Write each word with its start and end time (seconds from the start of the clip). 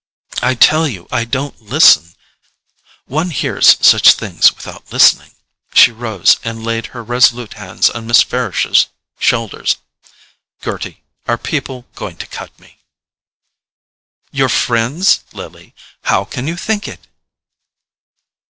"I 0.41 0.55
tell 0.55 0.87
you 0.87 1.07
I 1.11 1.25
don't 1.25 1.61
listen——" 1.61 2.15
"One 3.05 3.29
hears 3.29 3.77
such 3.85 4.13
things 4.13 4.51
without 4.51 4.91
listening." 4.91 5.29
She 5.75 5.91
rose 5.91 6.39
and 6.43 6.63
laid 6.65 6.87
her 6.87 7.03
resolute 7.03 7.53
hands 7.53 7.87
on 7.91 8.07
Miss 8.07 8.23
Farish's 8.23 8.87
shoulders. 9.19 9.77
"Gerty, 10.59 11.03
are 11.27 11.37
people 11.37 11.85
going 11.93 12.17
to 12.17 12.25
cut 12.25 12.57
me?" 12.59 12.79
"Your 14.31 14.49
FRIENDS, 14.49 15.23
Lily—how 15.33 16.25
can 16.25 16.47
you 16.47 16.57
think 16.57 16.87
it?" 16.87 17.05